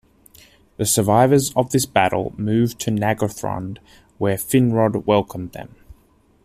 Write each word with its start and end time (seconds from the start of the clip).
The 0.77 0.87
survivors 0.87 1.53
of 1.55 1.69
this 1.69 1.85
battle 1.85 2.33
moved 2.35 2.79
to 2.79 2.89
Nargothrond, 2.89 3.77
where 4.17 4.35
Finrod 4.35 5.05
welcomed 5.05 5.51
them. 5.51 5.75